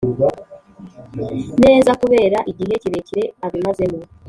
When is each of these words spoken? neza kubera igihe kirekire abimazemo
neza 1.63 1.91
kubera 2.01 2.37
igihe 2.51 2.73
kirekire 2.81 3.23
abimazemo 3.45 3.99